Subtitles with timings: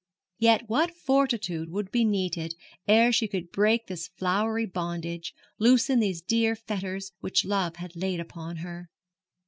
[0.39, 2.55] Yet what fortitude would be needed
[2.87, 8.19] ere she could break this flowery bondage, loosen these dear fetters which love had laid
[8.19, 8.89] upon her!